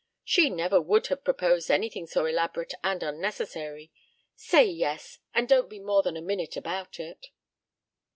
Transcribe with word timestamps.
She 0.23 0.49
never 0.49 0.81
would 0.81 1.05
have 1.09 1.23
proposed 1.23 1.69
anything 1.69 2.07
so 2.07 2.25
elaborate 2.25 2.73
and 2.83 3.03
unnecessary. 3.03 3.91
Say 4.35 4.65
yes, 4.65 5.19
and 5.31 5.47
don't 5.47 5.69
be 5.69 5.77
more 5.77 6.01
than 6.01 6.17
a 6.17 6.23
minute 6.23 6.57
about 6.57 6.99
it." 6.99 7.27